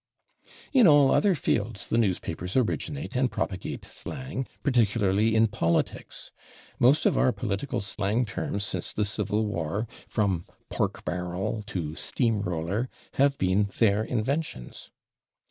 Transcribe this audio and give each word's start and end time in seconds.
In 0.73 0.87
all 0.87 1.11
other 1.11 1.35
fields 1.35 1.85
the 1.85 1.97
newspapers 1.99 2.57
originate 2.57 3.15
and 3.15 3.31
propagate 3.31 3.85
slang, 3.85 4.47
particularly 4.63 5.35
in 5.35 5.45
politics. 5.47 6.31
Most 6.79 7.05
of 7.05 7.19
our 7.19 7.31
political 7.31 7.81
slang 7.81 8.25
terms 8.25 8.63
since 8.65 8.93
the 8.93 9.05
Civil 9.05 9.45
War, 9.45 9.87
from 10.07 10.47
/pork 10.71 11.05
barrel/ 11.05 11.61
to 11.67 11.91
/steam 11.91 12.43
roller/, 12.43 12.89
have 13.19 13.37
been 13.37 13.65
their 13.77 14.03
inventions. 14.03 14.89